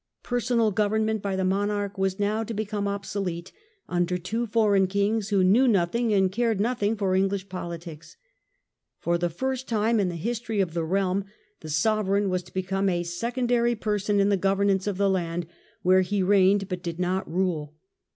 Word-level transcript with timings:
Personal 0.23 0.71
govern 0.71 1.05
ment 1.05 1.21
by 1.21 1.35
the 1.35 1.45
monarch 1.45 1.95
w^as 1.95 2.19
now 2.19 2.43
to 2.43 2.55
become 2.55 2.87
obsolete, 2.87 3.51
under 3.87 4.17
two 4.17 4.47
foreign 4.47 4.87
kings 4.87 5.29
who 5.29 5.43
knew 5.43 5.67
nothing 5.67 6.11
and 6.11 6.31
cared 6.31 6.59
nothing 6.59 6.95
for 6.95 7.13
English 7.13 7.47
politics. 7.49 8.17
For 8.97 9.19
the 9.19 9.29
first 9.29 9.67
time 9.69 9.99
in 9.99 10.09
the 10.09 10.15
history 10.15 10.59
of 10.59 10.73
the 10.73 10.83
realm 10.83 11.25
the 11.59 11.69
sovereign 11.69 12.31
was 12.31 12.41
to 12.41 12.51
become 12.55 12.89
a 12.89 13.03
secondary 13.03 13.75
person 13.75 14.19
in 14.19 14.29
the 14.29 14.37
governance 14.37 14.87
of 14.87 14.97
the 14.97 15.07
land 15.07 15.45
where 15.83 16.01
he 16.01 16.23
reigned 16.23 16.67
but 16.67 16.81
did 16.81 16.99
not 16.99 17.31
rule. 17.31 17.75